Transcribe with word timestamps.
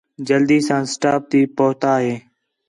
جلدی 0.27 0.59
ساں 0.67 0.81
سٹاپ 0.93 1.21
تی 1.31 1.41
پُہتا 1.55 1.93
ہیں 2.03 2.17